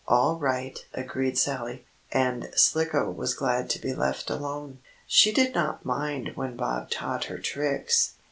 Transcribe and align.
"All 0.07 0.39
right," 0.39 0.83
agreed 0.95 1.37
Sallie. 1.37 1.85
And 2.11 2.49
Slicko 2.55 3.11
was 3.11 3.35
glad 3.35 3.69
to 3.69 3.79
be 3.79 3.93
left 3.93 4.31
alone. 4.31 4.79
She 5.05 5.31
did 5.31 5.53
not 5.53 5.85
mind 5.85 6.31
when 6.33 6.55
Bob 6.57 6.89
taught 6.89 7.25
her 7.25 7.37
tricks. 7.37 8.13